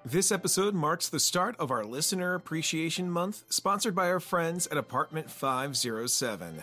[0.03, 4.77] This episode marks the start of our Listener Appreciation Month, sponsored by our friends at
[4.77, 6.61] Apartment 507.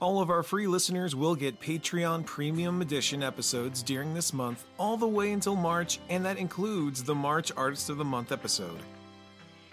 [0.00, 4.96] All of our free listeners will get Patreon Premium Edition episodes during this month, all
[4.96, 8.78] the way until March, and that includes the March Artist of the Month episode.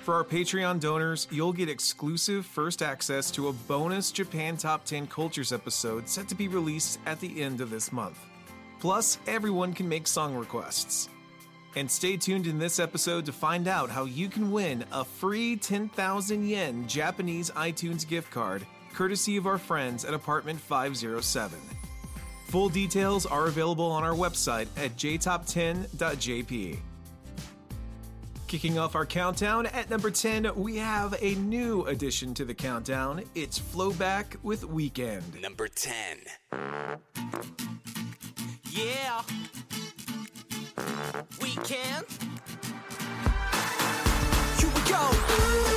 [0.06, 5.08] For our Patreon donors, you'll get exclusive first access to a bonus Japan Top 10
[5.08, 8.20] Cultures episode set to be released at the end of this month.
[8.80, 11.10] Plus, everyone can make song requests.
[11.76, 15.55] And stay tuned in this episode to find out how you can win a free
[15.55, 18.64] 10,000 yen Japanese iTunes gift card,
[18.94, 21.58] courtesy of our friends at Apartment 507.
[22.49, 26.77] Full details are available on our website at jtop10.jp.
[28.48, 33.23] Kicking off our countdown at number 10, we have a new addition to the countdown.
[33.33, 35.42] It's Flowback with Weekend.
[35.42, 36.20] Number 10.
[38.70, 39.23] Yeah.
[41.42, 42.06] Weekend.
[44.60, 45.74] Here we go.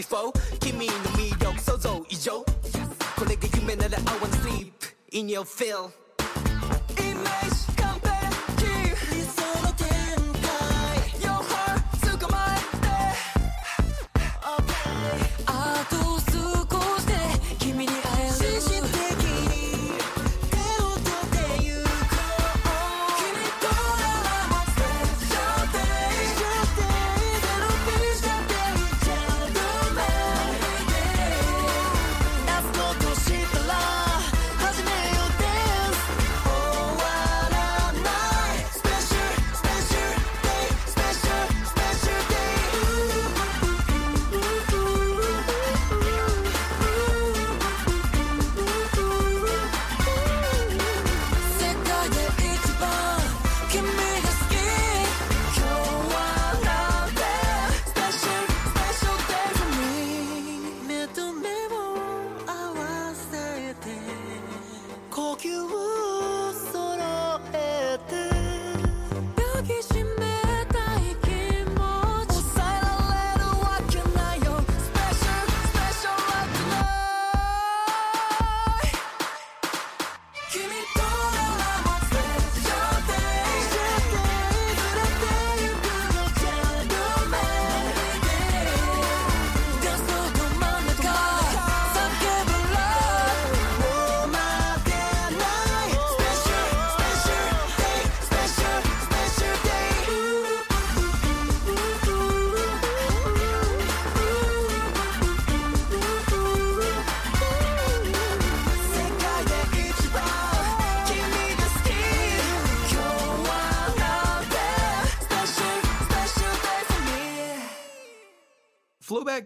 [0.00, 2.44] before 君の魅力想像以上
[3.16, 4.72] これが夢なら I wanna sleep
[5.12, 5.90] in your feel
[6.98, 7.69] イ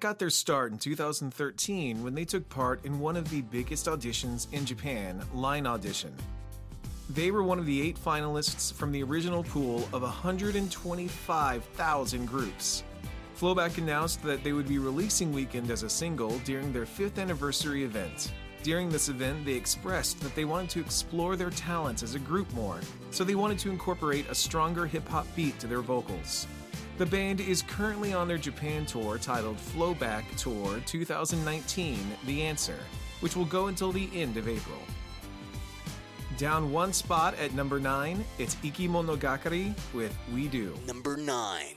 [0.06, 4.46] Got their start in 2013 when they took part in one of the biggest auditions
[4.54, 6.14] in Japan, Line Audition.
[7.10, 12.84] They were one of the eight finalists from the original pool of 125,000 groups.
[13.36, 17.84] Flowback announced that they would be releasing Weekend as a single during their fifth anniversary
[17.84, 18.32] event.
[18.62, 22.54] During this event, they expressed that they wanted to explore their talents as a group
[22.54, 22.80] more,
[23.10, 26.46] so they wanted to incorporate a stronger hip hop beat to their vocals.
[26.98, 32.80] The band is currently on their Japan tour titled Flowback Tour 2019 The Answer,
[33.20, 34.80] which will go until the end of April.
[36.38, 40.74] Down one spot at number 9, it's Ikimonogakari with We Do.
[40.86, 41.76] Number 9.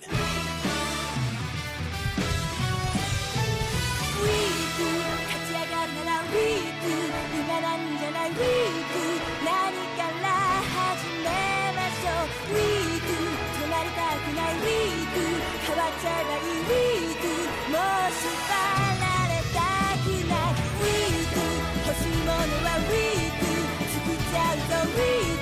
[12.50, 12.77] ウィ
[14.38, 14.54] ない。
[14.54, 15.18] ウィーク
[15.66, 17.26] 変わっちゃえばいいウィーク
[17.70, 17.82] もう
[18.14, 18.26] 縛
[19.02, 19.58] られた
[20.02, 21.42] くないウィーク
[21.86, 23.42] 欲しいものはウィーク
[23.92, 25.37] 作っちゃうぞウィーク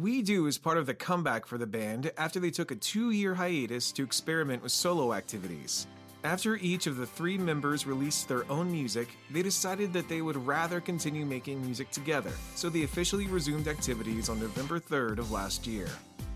[0.00, 3.10] We Do is part of the comeback for the band after they took a two
[3.10, 5.86] year hiatus to experiment with solo activities.
[6.24, 10.38] After each of the three members released their own music, they decided that they would
[10.46, 15.66] rather continue making music together, so they officially resumed activities on November 3rd of last
[15.66, 15.88] year.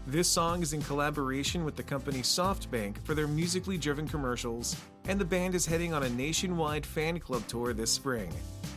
[0.07, 4.77] This song is in collaboration with the company SoftBank for their musically driven commercials,
[5.09, 8.31] and the band is heading on a nationwide fan club tour this spring.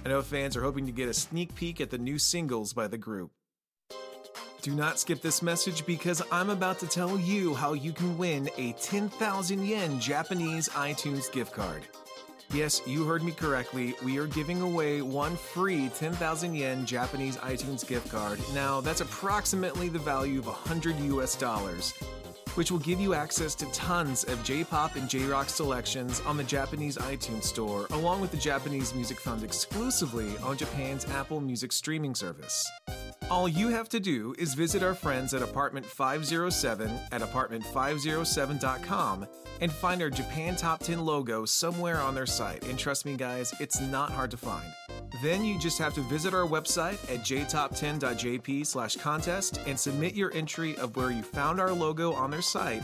[0.06, 2.88] I know fans are hoping to get a sneak peek at the new singles by
[2.88, 3.37] the group.
[4.62, 8.50] Do not skip this message because I'm about to tell you how you can win
[8.58, 11.84] a 10,000 yen Japanese iTunes gift card.
[12.52, 13.94] Yes, you heard me correctly.
[14.04, 18.40] We are giving away one free 10,000 yen Japanese iTunes gift card.
[18.54, 21.94] Now, that's approximately the value of 100 US dollars,
[22.56, 26.36] which will give you access to tons of J pop and J rock selections on
[26.36, 31.72] the Japanese iTunes Store, along with the Japanese Music Fund exclusively on Japan's Apple Music
[31.72, 32.68] streaming service.
[33.30, 39.28] All you have to do is visit our friends at Apartment 507 at apartment507.com
[39.60, 42.66] and find our Japan Top 10 logo somewhere on their site.
[42.68, 44.64] And trust me, guys, it's not hard to find.
[45.22, 50.34] Then you just have to visit our website at jtop10.jp slash contest and submit your
[50.34, 52.84] entry of where you found our logo on their site.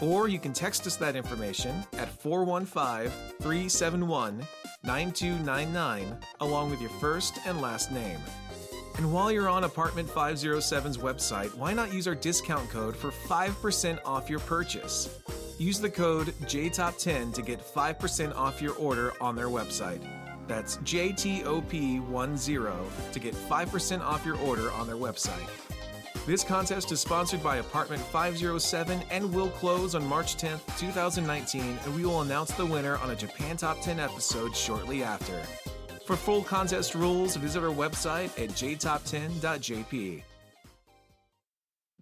[0.00, 4.46] Or you can text us that information at 415 371
[4.84, 8.20] 9299 along with your first and last name.
[8.96, 13.98] And while you're on Apartment 507's website, why not use our discount code for 5%
[14.04, 15.18] off your purchase?
[15.58, 20.02] Use the code JTOP10 to get 5% off your order on their website.
[20.46, 25.48] That's JTOP10 to get 5% off your order on their website.
[26.26, 31.96] This contest is sponsored by Apartment 507 and will close on March 10th, 2019, and
[31.96, 35.40] we will announce the winner on a Japan Top 10 episode shortly after.
[36.09, 40.23] For full contest rules, visit our website at jtop10.jp.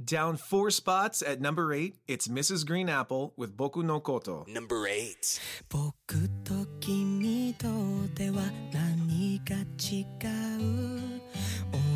[0.03, 2.65] Down four spots at number eight, it's Mrs.
[2.65, 4.43] Green Apple with Boku no Koto.
[4.49, 5.39] Number 8
[5.69, 7.67] 僕と君と
[8.15, 8.41] では
[8.73, 10.01] 何か違
[10.57, 11.21] う
[11.71, 11.86] 同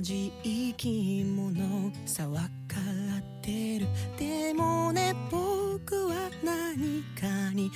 [0.00, 2.76] じ生き物さわか
[3.18, 3.86] ってる。
[4.18, 7.70] でもね僕は何かに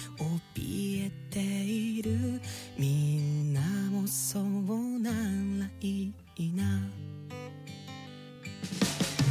[0.55, 2.41] 怯えている。
[2.79, 4.45] みんなもそう
[5.01, 6.81] ならいいな。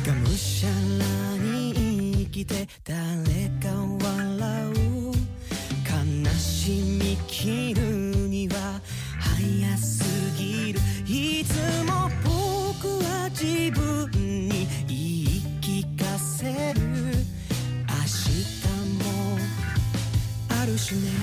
[0.05, 0.75] がむしゃら
[1.38, 3.69] に生きて誰か
[4.03, 4.73] 笑う。
[6.25, 7.81] 悲しみ切る
[8.27, 8.81] には
[9.19, 10.03] 早す
[10.38, 10.79] ぎる。
[11.05, 11.53] いつ
[11.85, 12.09] も
[12.84, 16.82] 僕は自分に言い聞かせる。
[17.88, 18.68] 明日
[19.02, 19.40] も
[20.50, 21.23] あるしね。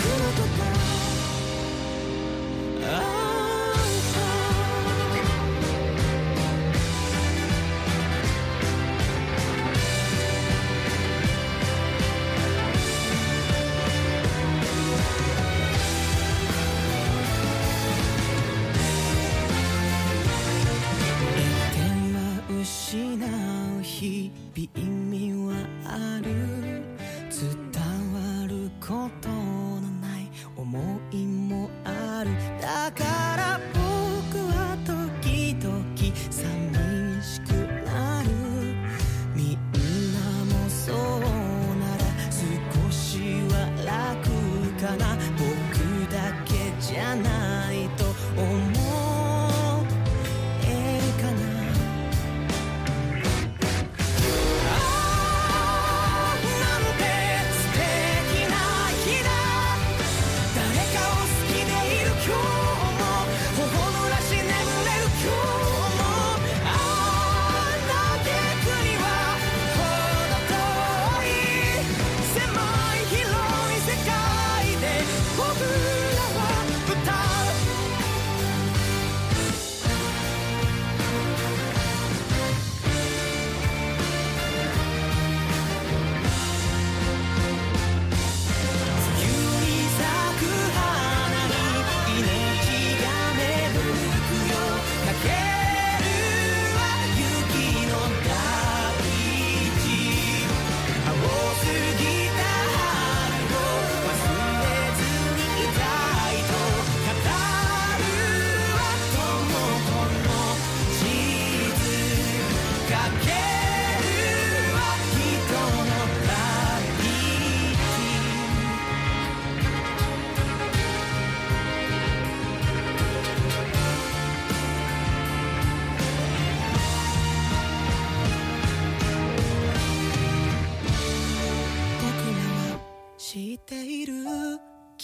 [0.00, 0.81] の心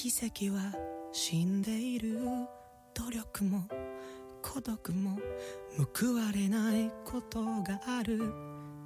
[0.00, 0.60] 奇跡は
[1.10, 2.20] 死んでいる
[2.94, 3.64] 努力も
[4.40, 5.18] 孤独も
[5.92, 8.32] 報われないことがある。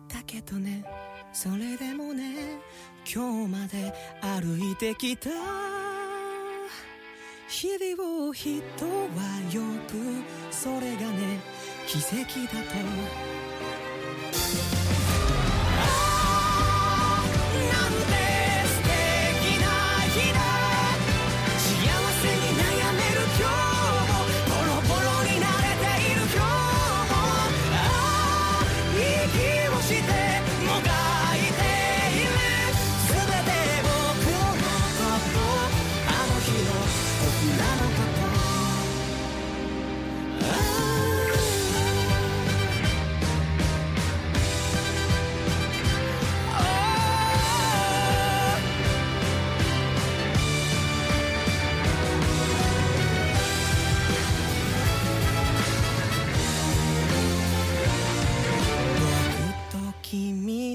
[0.08, 0.82] だけどね
[1.30, 2.58] それでもね
[3.04, 3.92] 今日まで
[4.22, 5.28] 歩いてきた。
[7.46, 8.62] 日々を人は
[9.52, 9.58] 呼
[9.92, 10.24] ぶ。
[10.50, 11.40] それがね
[11.86, 12.14] 奇跡
[12.46, 13.41] だと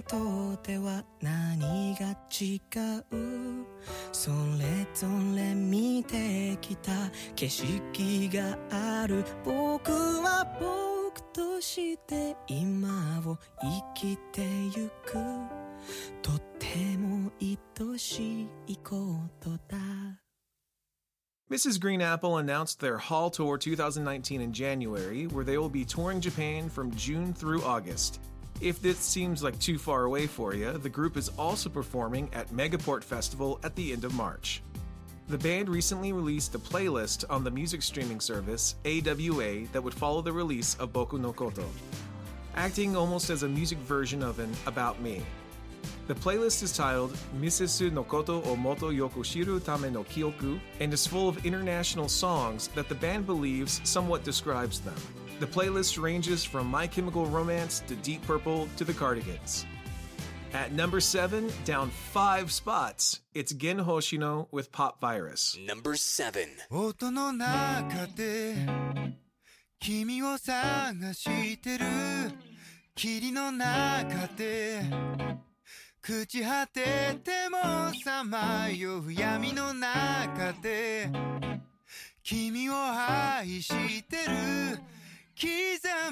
[0.08, 2.62] とでは何が違
[3.12, 3.66] う
[4.14, 6.92] それぞれ見てきた
[7.36, 14.42] 景色がある僕は僕として今を生きて
[14.76, 15.18] ゆく
[16.22, 19.78] とても愛しいことだ
[21.50, 21.80] Mrs.
[21.80, 26.70] Green Apple announced their Hall Tour 2019 in January, where they will be touring Japan
[26.70, 28.20] from June through August.
[28.60, 32.50] If this seems like too far away for you, the group is also performing at
[32.50, 34.64] Megaport Festival at the end of March.
[35.28, 40.24] The band recently released a playlist on the music streaming service AWA that would follow
[40.24, 41.66] the release of Boku no Koto,
[42.56, 45.22] acting almost as a music version of an About Me.
[46.08, 51.06] The playlist is titled Misesu no Koto o Moto Yokoshiru Tame no Kyoku and is
[51.06, 54.96] full of international songs that the band believes somewhat describes them.
[55.41, 59.67] The playlist ranges from My Chemical Romance to Deep Purple to the Cardigans.
[60.55, 65.57] At number 7, down 5 spots, it's Gen Hoshino with Pop Virus.
[65.67, 66.47] Number 7.
[66.71, 68.55] 音の中で
[69.81, 71.85] 君を探してる
[72.95, 74.83] 霧の中で
[76.05, 77.59] 朽ち果てても
[78.05, 81.11] さまよう闇の中で
[82.23, 84.79] 君を愛してる
[85.40, 85.48] 刻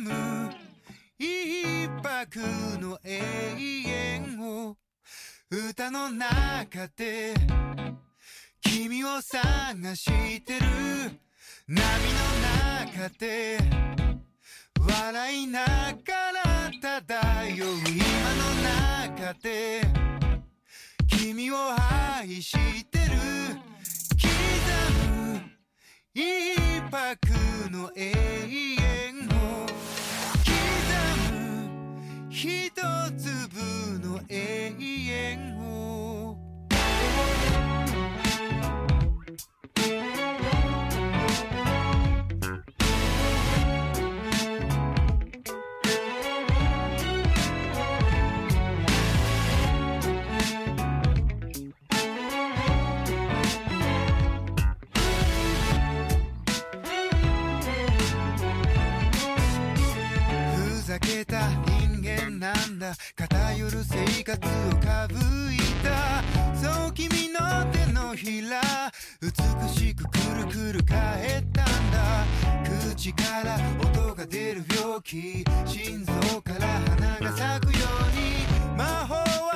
[0.01, 0.51] む
[1.17, 2.39] 一泊
[2.79, 3.21] の永
[3.87, 4.77] 遠を
[5.49, 7.33] 歌の中で
[8.61, 10.65] 君を探してる
[11.67, 11.87] 波の
[12.93, 13.57] 中で
[14.77, 15.73] 笑いなが
[16.43, 19.81] ら漂う今の中で
[21.07, 21.55] 君を
[22.19, 22.51] 愛し
[22.85, 23.05] てる
[24.21, 24.29] 刻
[25.09, 25.41] む
[26.13, 26.21] 一
[26.91, 28.84] 泊の永遠。
[32.37, 32.69] 一
[33.17, 36.37] 粒の永遠を。
[60.57, 61.64] ふざけた
[62.85, 66.21] な偏る生活をかぶいた。
[66.55, 68.61] そう君の手のひら
[69.21, 69.29] 美
[69.73, 72.25] しくくるくる返ったんだ。
[72.93, 75.43] 口から音が出る病気。
[75.65, 78.77] 心臓から花が咲くように。
[78.77, 79.54] 魔法は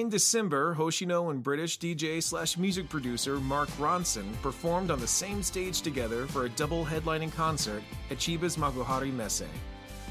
[0.00, 5.42] In December, Hoshino and British DJ slash music producer Mark Ronson performed on the same
[5.42, 9.44] stage together for a double headlining concert at Chiba's Makuhari Messe.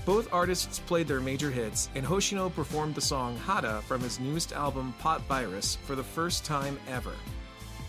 [0.06, 4.54] Both artists played their major hits, and Hoshino performed the song Hada from his newest
[4.54, 7.16] album Pop Virus for the first time ever.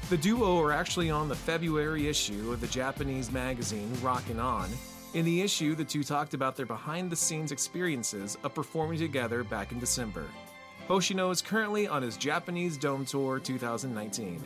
[0.08, 4.70] The duo are actually on the February issue of the Japanese magazine Rockin' On.
[5.12, 9.44] In the issue, the two talked about their behind the scenes experiences of performing together
[9.44, 10.24] back in December.
[10.90, 14.44] Hoshino is currently on his Japanese Dome Tour 2019.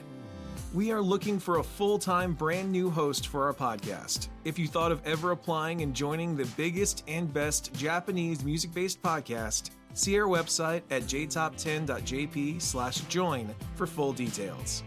[0.75, 4.29] We are looking for a full time brand new host for our podcast.
[4.45, 9.01] If you thought of ever applying and joining the biggest and best Japanese music based
[9.01, 14.83] podcast, see our website at jtop10.jp slash join for full details.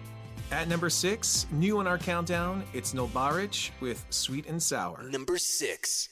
[0.52, 5.02] At number six, new on our countdown, it's Nulbarich with Sweet and Sour.
[5.10, 6.10] Number six.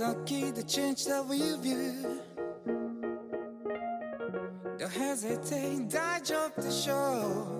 [0.00, 2.22] Lucky the change that we view.
[4.78, 7.59] Don't hesitate, I jump the shore.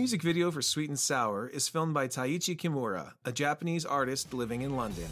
[0.00, 4.62] Music video for Sweet and Sour is filmed by Taichi Kimura, a Japanese artist living
[4.62, 5.10] in London.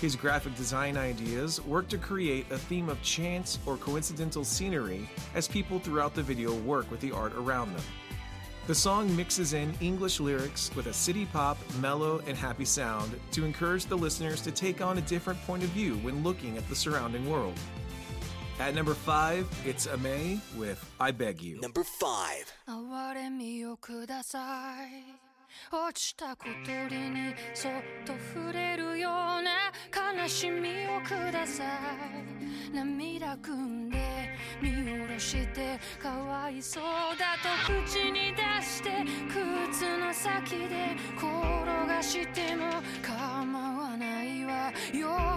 [0.00, 5.46] His graphic design ideas work to create a theme of chance or coincidental scenery as
[5.46, 7.84] people throughout the video work with the art around them.
[8.66, 13.44] The song mixes in English lyrics with a city pop, mellow, and happy sound to
[13.44, 16.74] encourage the listeners to take on a different point of view when looking at the
[16.74, 17.60] surrounding world.
[18.60, 21.58] At number five, it's Aimer with I Beg You.
[21.62, 22.44] Number five.
[22.66, 24.38] 哀れみをくださ
[24.86, 25.30] い
[25.72, 27.72] 落ちた小鳥にそっ
[28.04, 29.72] と触れるような
[30.22, 33.98] 悲しみをください涙ぐんで
[34.60, 36.82] 見下ろしてかわいそう
[37.18, 38.90] だと口に出して
[39.28, 42.66] 靴の先で転がしても
[43.02, 45.29] 構わないわよ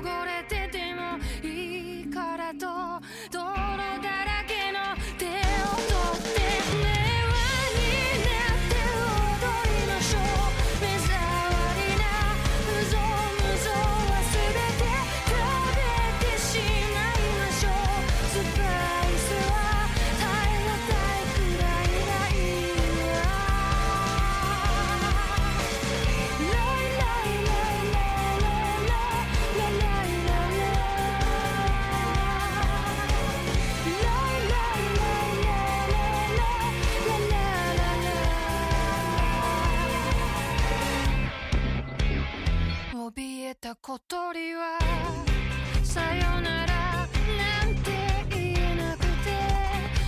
[43.63, 44.77] た小鳥は
[45.83, 47.91] さよならなんて
[48.29, 49.31] 言えなくて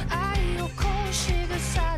[0.09, 1.94] 愛を恋しぐさ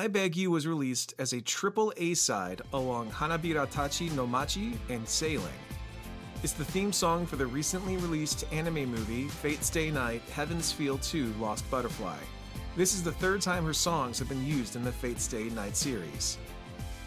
[0.00, 5.06] I Beg You was released as a triple A side along Hanabiratachi no Machi and
[5.06, 5.52] Sailing.
[6.42, 11.34] It's the theme song for the recently released anime movie Fate/stay night Heaven's Feel 2
[11.38, 12.16] Lost Butterfly.
[12.76, 16.38] This is the third time her songs have been used in the Fate/stay night series.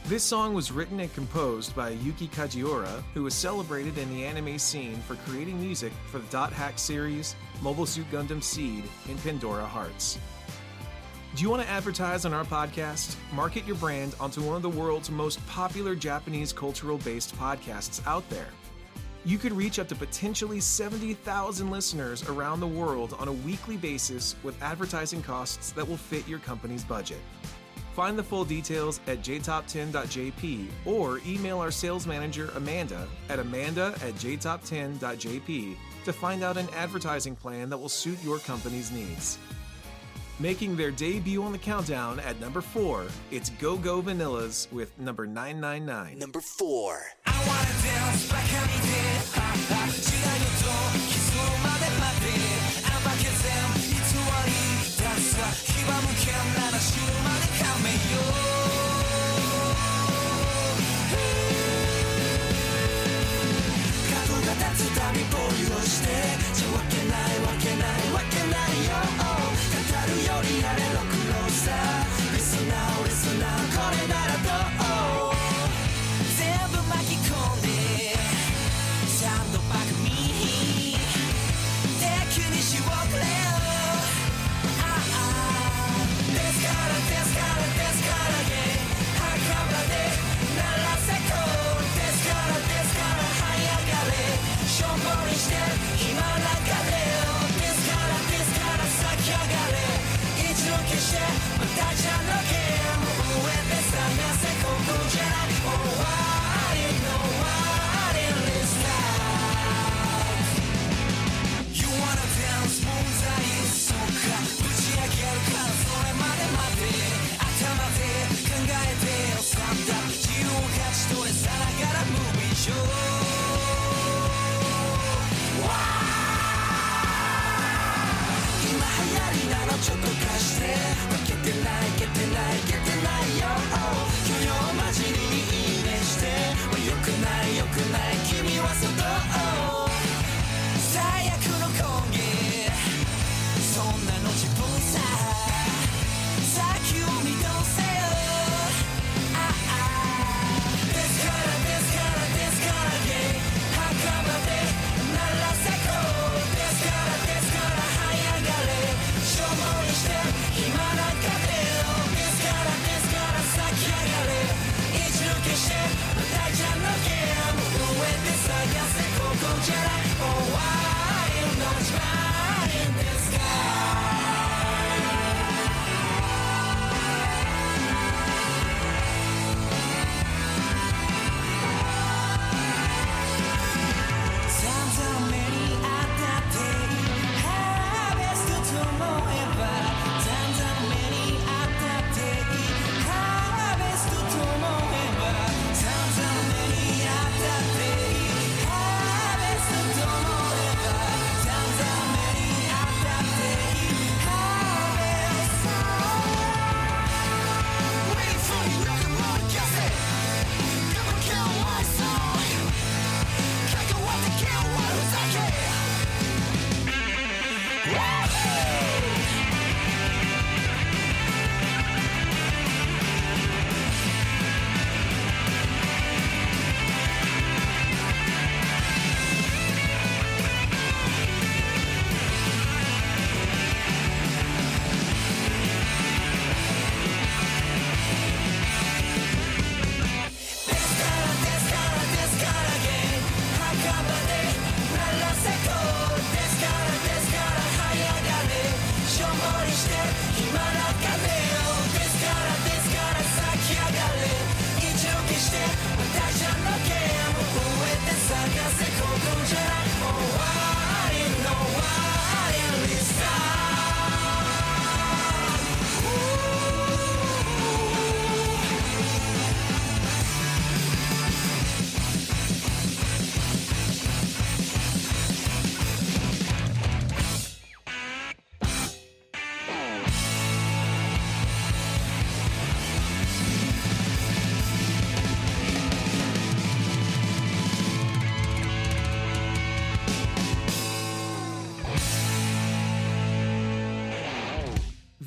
[0.06, 4.60] This song was written and composed by Yuki Kajiura, who is celebrated in the anime
[4.60, 9.66] scene for creating music for the Dot Hack series, Mobile Suit Gundam Seed, and Pandora
[9.66, 10.20] Hearts.
[11.36, 13.16] Do you want to advertise on our podcast?
[13.34, 18.28] Market your brand onto one of the world's most popular Japanese cultural based podcasts out
[18.30, 18.50] there.
[19.26, 24.36] You could reach up to potentially 70,000 listeners around the world on a weekly basis
[24.44, 27.20] with advertising costs that will fit your company's budget.
[27.96, 34.14] Find the full details at jtop10.jp or email our sales manager, Amanda, at amanda at
[34.16, 39.40] jtop10.jp to find out an advertising plan that will suit your company's needs.
[40.44, 45.26] Making their debut on the countdown at number 4, it's Go Go Vanillas with number
[45.26, 46.20] 999.
[46.20, 47.00] Number four.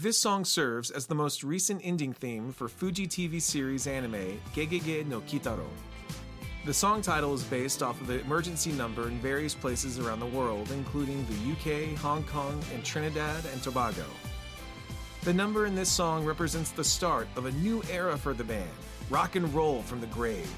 [0.06, 5.04] This song serves as the most recent ending theme for Fuji TV series anime Gegege
[5.04, 5.66] no Kitaro.
[6.64, 10.26] The song title is based off of the emergency number in various places around the
[10.26, 14.04] world, including the UK, Hong Kong, and Trinidad and Tobago.
[15.24, 18.70] The number in this song represents the start of a new era for the band
[19.10, 20.48] rock and roll from the grave.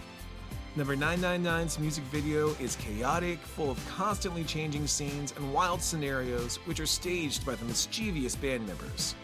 [0.77, 6.81] Number 999's music video is chaotic, full of constantly changing scenes and wild scenarios, which
[6.81, 9.15] are staged by the mischievous band members.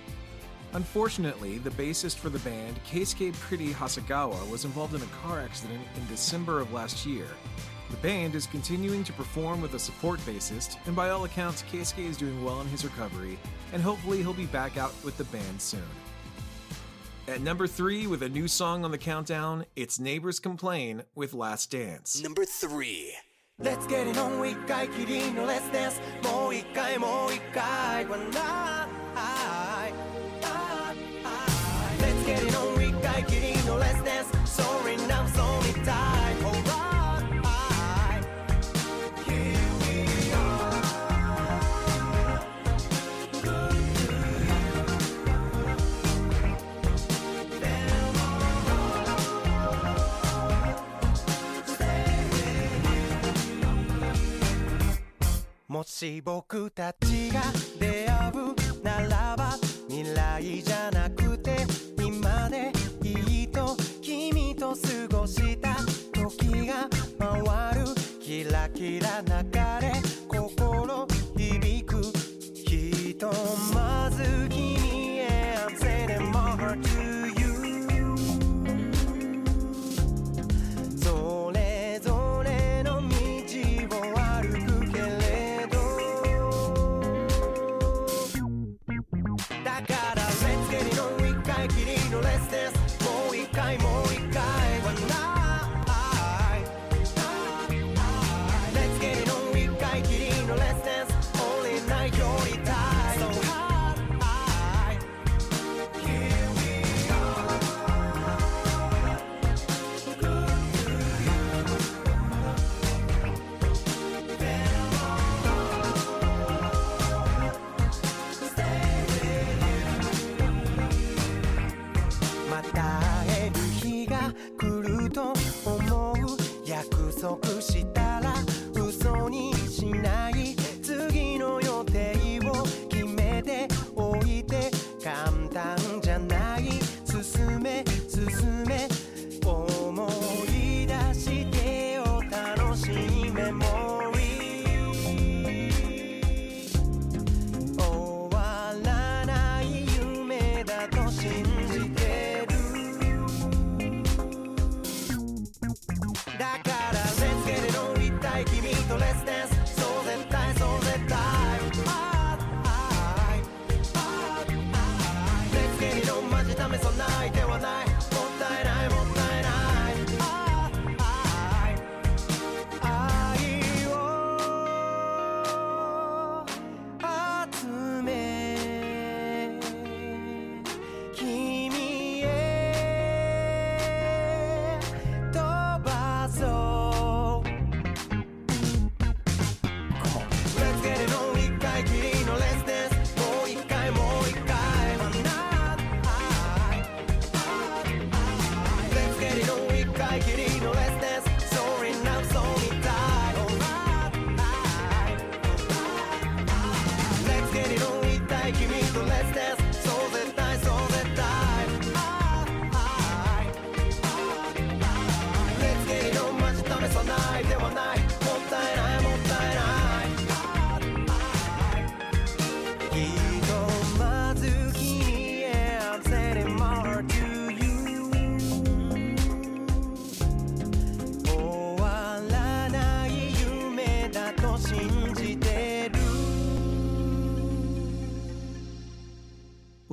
[0.74, 5.80] Unfortunately, the bassist for the band, Keisuke Pretty Hasegawa, was involved in a car accident
[5.96, 7.28] in December of last year.
[7.90, 12.08] The band is continuing to perform with a support bassist, and by all accounts, Keisuke
[12.08, 13.38] is doing well in his recovery,
[13.72, 15.80] and hopefully he'll be back out with the band soon.
[17.28, 21.70] At number three, with a new song on the countdown, it's Neighbors Complain with Last
[21.70, 22.20] Dance.
[22.20, 23.14] Number three.
[23.60, 24.40] Let's get it on,
[55.74, 57.40] もし僕たちが
[57.80, 59.58] 出会うならば
[59.88, 61.56] 未来じゃなくて
[62.00, 62.70] 今で
[63.02, 65.74] いいと君と過ごした
[66.12, 67.86] 時が回る
[68.22, 69.34] キラキラ流
[69.84, 69.94] れ
[70.28, 72.02] 心響く
[72.54, 73.32] ひと
[73.74, 74.13] まず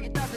[0.00, 0.29] target that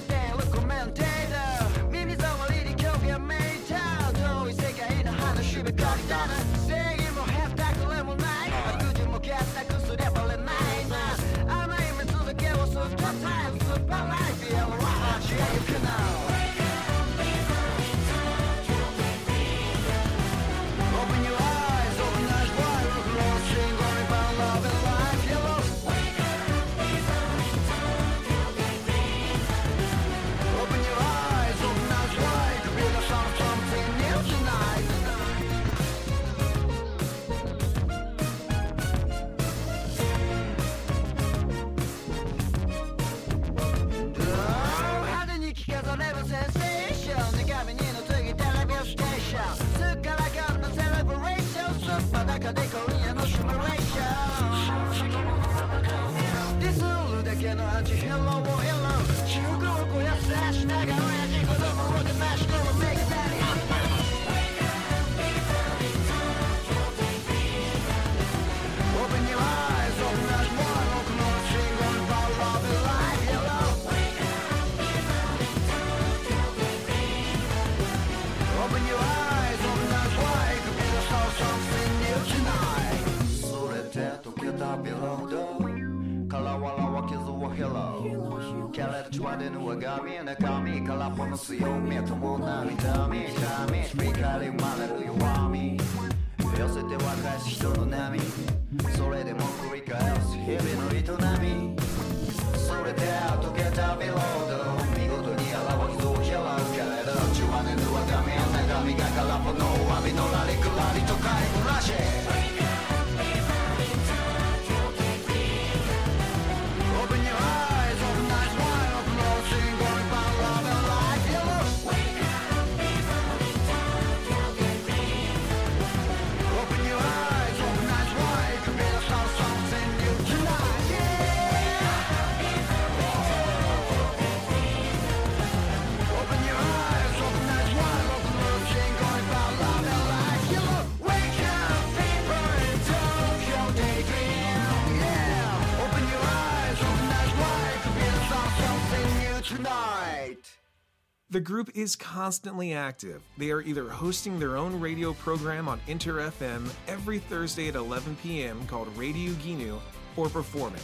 [151.33, 153.23] The group is constantly active.
[153.39, 158.17] They are either hosting their own radio program on Inter FM every Thursday at 11
[158.21, 158.63] p.m.
[158.67, 159.79] called Radio Gnu
[160.15, 160.83] or performing.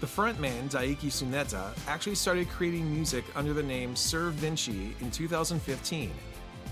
[0.00, 6.10] The frontman, Daiki Tsuneta, actually started creating music under the name Sir Vinci in 2015,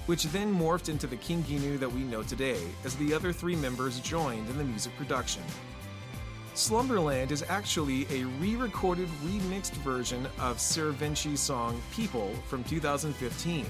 [0.06, 3.54] which then morphed into the King Gnu that we know today as the other three
[3.54, 5.42] members joined in the music production.
[6.54, 13.64] Slumberland is actually a re recorded, remixed version of Sir Vinci's song People from 2015.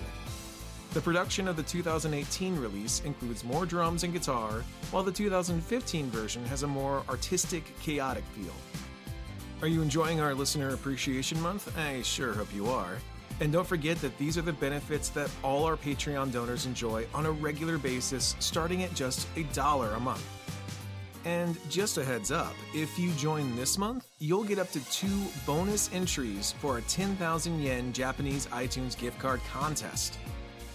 [0.92, 6.44] The production of the 2018 release includes more drums and guitar, while the 2015 version
[6.46, 8.54] has a more artistic, chaotic feel.
[9.62, 11.76] Are you enjoying our Listener Appreciation Month?
[11.78, 12.96] I sure hope you are.
[13.40, 17.26] And don't forget that these are the benefits that all our Patreon donors enjoy on
[17.26, 20.26] a regular basis, starting at just a dollar a month.
[21.24, 25.20] And just a heads up, if you join this month, you'll get up to two
[25.44, 30.18] bonus entries for a 10,000 yen Japanese iTunes gift card contest.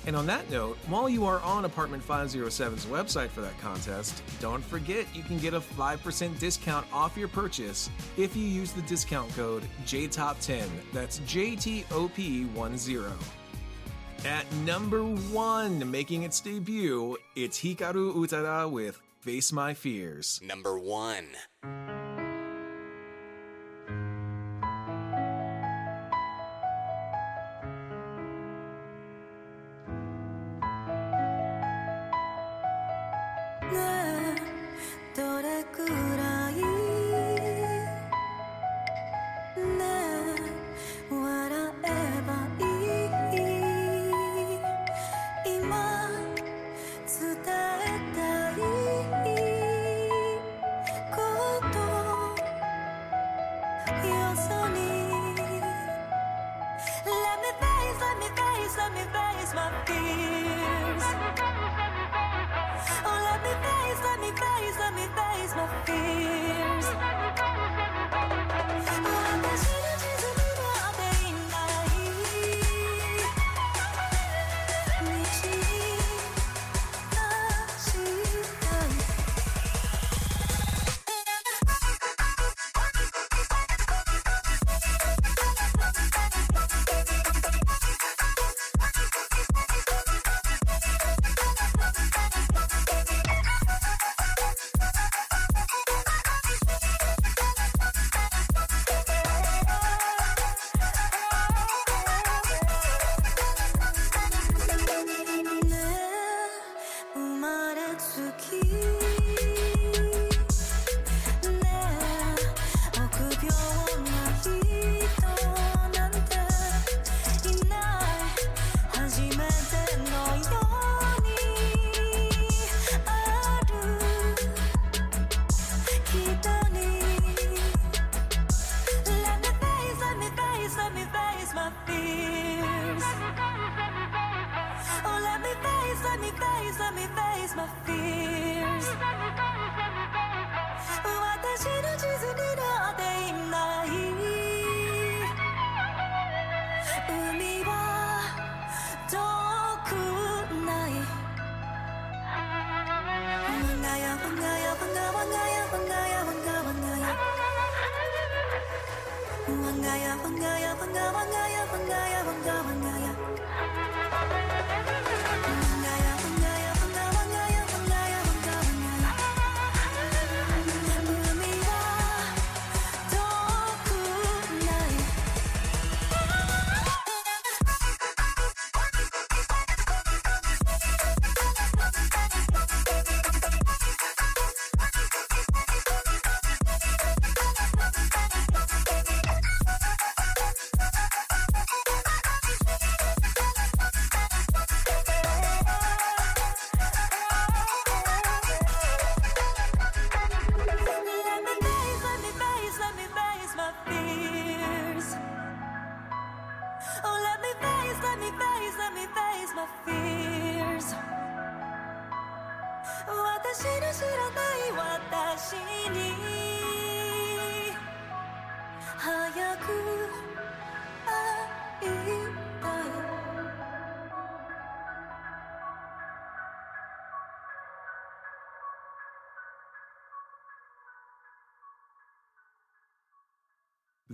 [0.06, 4.64] And on that note, while you are on Apartment 507's website for that contest, don't
[4.64, 9.36] forget you can get a 5% discount off your purchase if you use the discount
[9.36, 10.68] code JTOP10.
[10.94, 13.16] That's JTOP10.
[14.26, 20.40] At number one, making its debut, it's Hikaru Utada with Face My Fears.
[20.44, 21.26] Number one.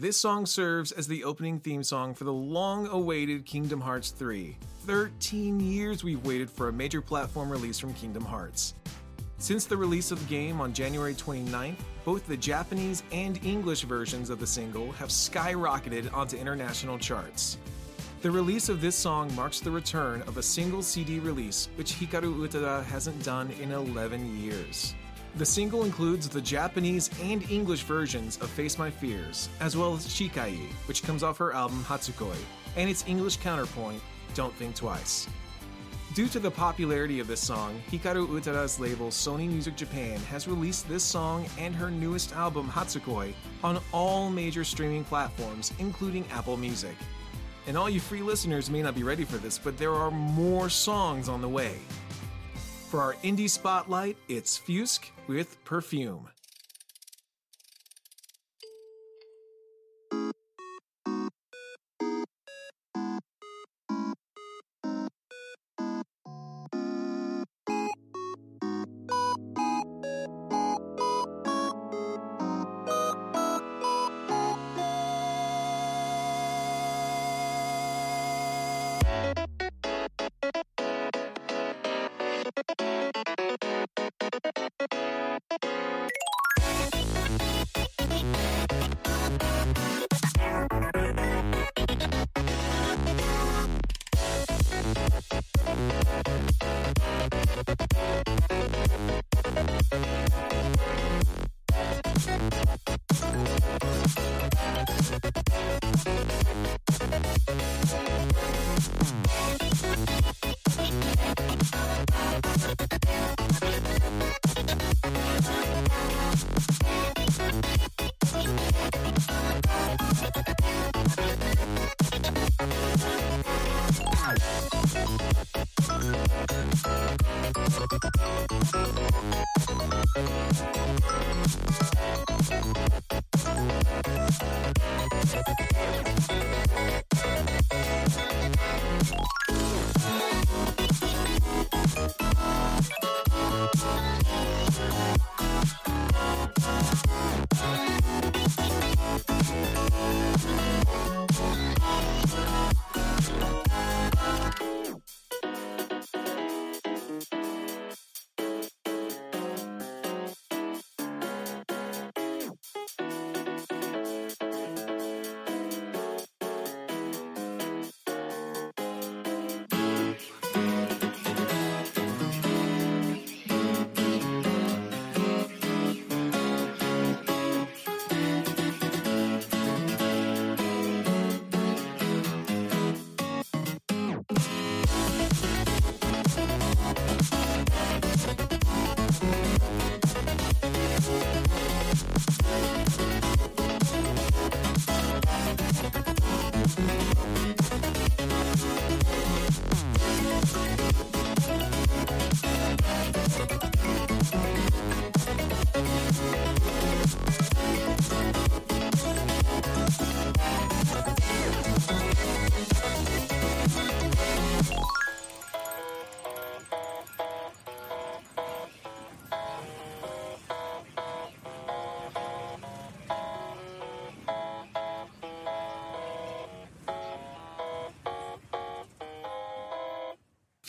[0.02, 4.58] This song serves as the opening theme song for the long awaited Kingdom Hearts 3.
[4.88, 8.74] 13 years we've waited for a major platform release from Kingdom Hearts.
[9.38, 14.32] Since the release of the game on January 29th, both the Japanese and English versions
[14.32, 17.60] of the single have skyrocketed onto international charts.
[18.24, 22.38] The release of this song marks the return of a single CD release, which Hikaru
[22.40, 24.96] Utada hasn't done in 11 years.
[25.38, 30.06] The single includes the Japanese and English versions of Face My Fears, as well as
[30.06, 30.58] Chikai,
[30.90, 32.36] which comes off her album Hatsukoi,
[32.76, 34.02] and its English counterpoint,
[34.34, 35.30] Don't Think Twice.
[36.14, 40.90] Due to the popularity of this song, Hikaru Utada's label Sony Music Japan has released
[40.90, 46.96] this song and her newest album Hatsukoi on all major streaming platforms, including Apple Music.
[47.68, 50.70] And all you free listeners may not be ready for this, but there are more
[50.70, 51.78] songs on the way.
[52.92, 56.28] For our indie spotlight, it's Fusk with Perfume.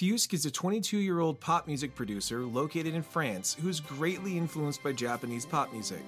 [0.03, 4.37] Fusk is a 22 year old pop music producer located in France who is greatly
[4.37, 6.03] influenced by Japanese pop music.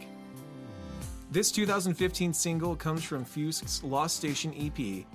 [1.31, 5.07] This 2015 single comes from Fusk's Lost Station EP.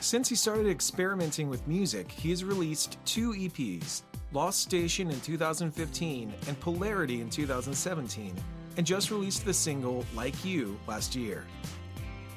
[0.00, 4.02] Since he started experimenting with music, he has released two EPs
[4.32, 8.34] Lost Station in 2015 and Polarity in 2017,
[8.76, 11.44] and just released the single Like You last year.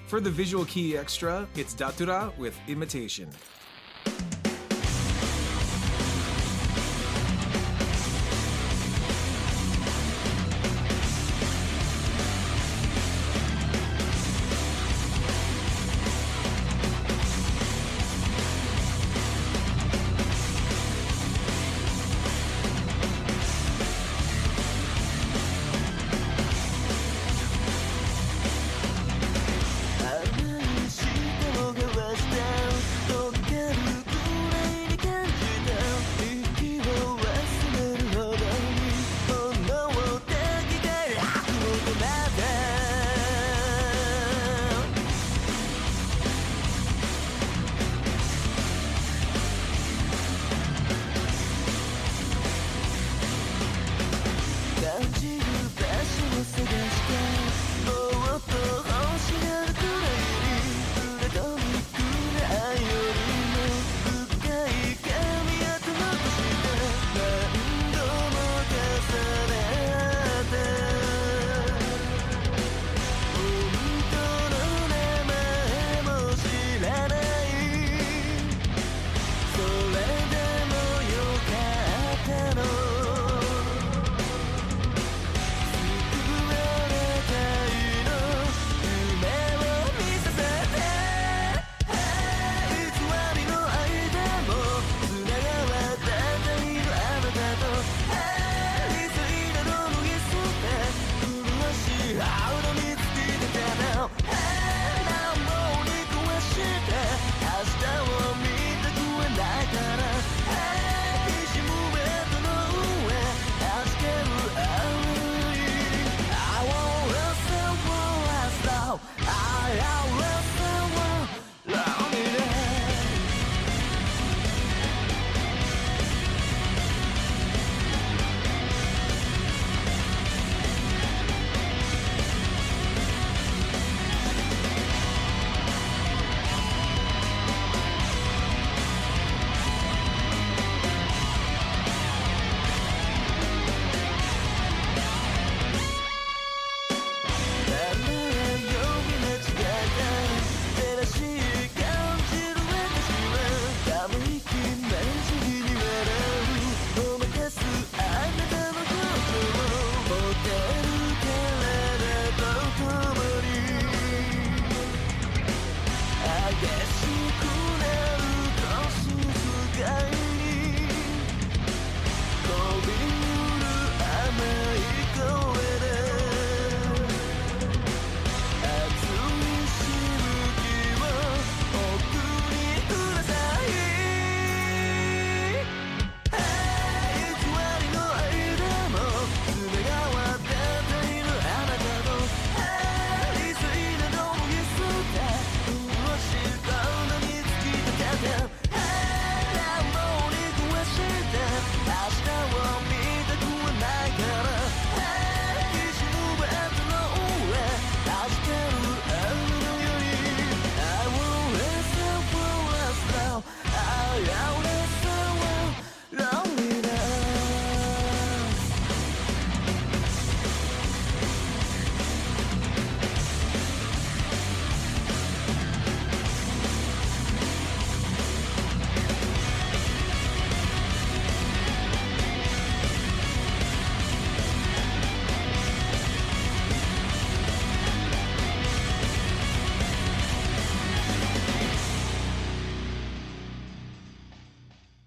[0.06, 3.59] For the visual key extra, it's Datura with Imitation.「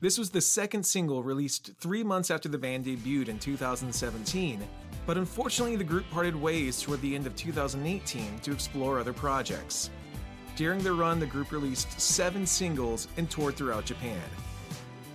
[0.02, 4.60] This was the second single released three months after the band debuted in 2017,
[5.06, 9.90] but unfortunately, the group parted ways toward the end of 2018 to explore other projects.
[10.56, 14.20] During their run, the group released seven singles and toured throughout Japan.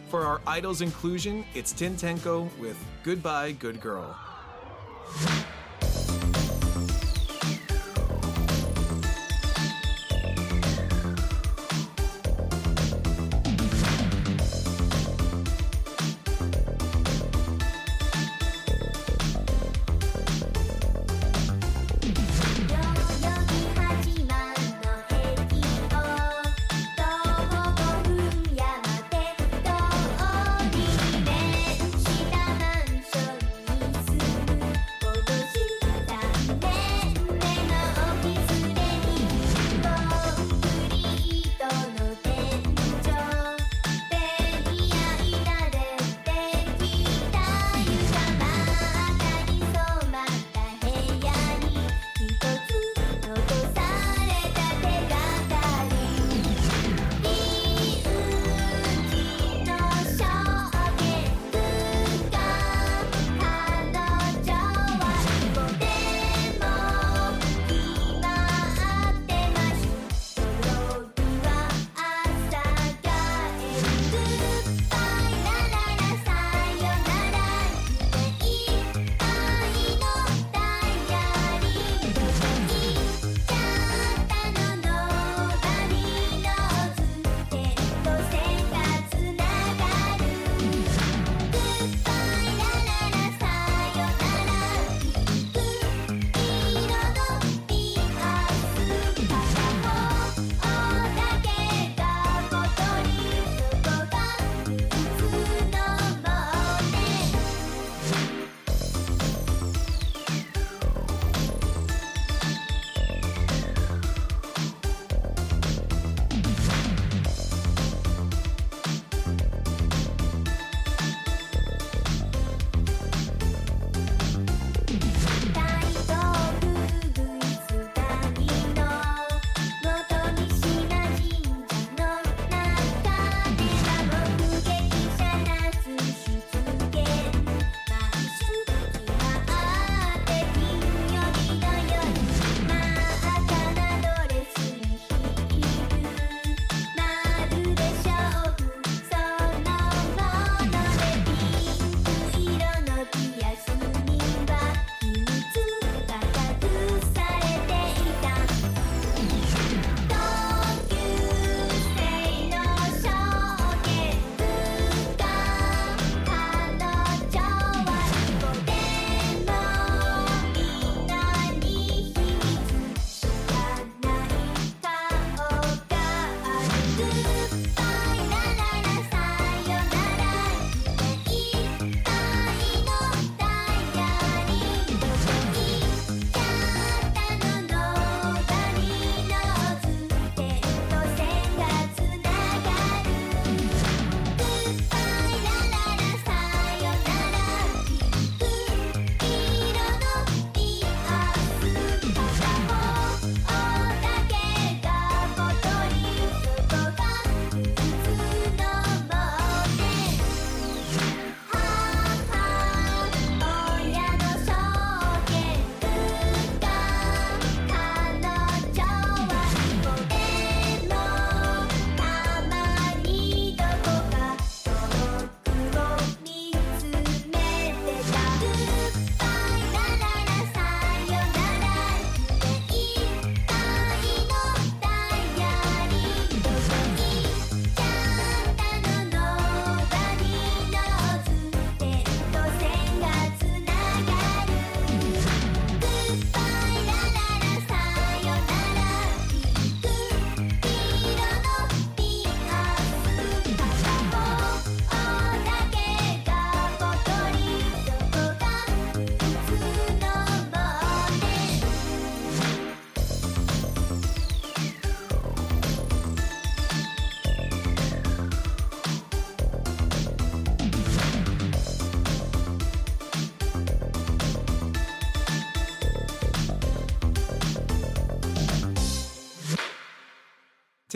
[0.07, 4.15] For our Idols inclusion, it's Tintenko with Goodbye, Good Girl.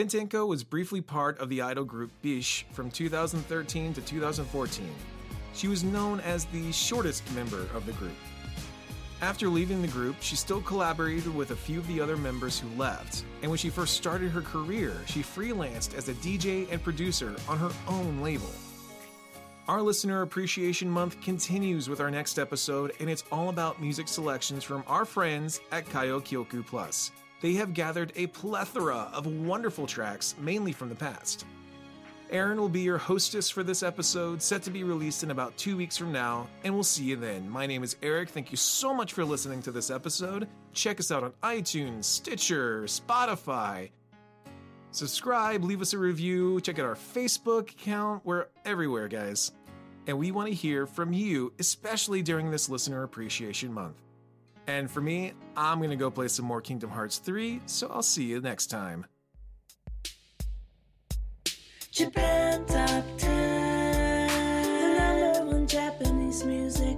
[0.01, 4.89] Tentenko was briefly part of the idol group Bish from 2013 to 2014.
[5.53, 8.15] She was known as the shortest member of the group.
[9.21, 12.67] After leaving the group, she still collaborated with a few of the other members who
[12.79, 17.35] left, and when she first started her career, she freelanced as a DJ and producer
[17.47, 18.49] on her own label.
[19.67, 24.63] Our Listener Appreciation Month continues with our next episode, and it's all about music selections
[24.63, 27.11] from our friends at Kayo Kyoku Plus.
[27.41, 31.45] They have gathered a plethora of wonderful tracks, mainly from the past.
[32.29, 35.75] Erin will be your hostess for this episode, set to be released in about two
[35.75, 37.49] weeks from now, and we'll see you then.
[37.49, 38.29] My name is Eric.
[38.29, 40.47] Thank you so much for listening to this episode.
[40.71, 43.89] Check us out on iTunes, Stitcher, Spotify.
[44.91, 48.25] Subscribe, leave us a review, check out our Facebook account.
[48.25, 49.51] We're everywhere, guys.
[50.07, 53.95] And we want to hear from you, especially during this Listener Appreciation Month.
[54.67, 58.01] And for me, I'm going to go play some more Kingdom Hearts 3, so I'll
[58.03, 59.05] see you next time.
[61.91, 66.97] Japan Top 10, the number one Japanese music